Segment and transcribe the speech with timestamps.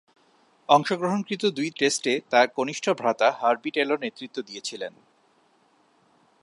[0.69, 4.93] অংশগ্রহণকৃত দুই টেস্টে তার কনিষ্ঠ ভ্রাতা হার্বি টেলর নেতৃত্ব দিয়েছিলেন।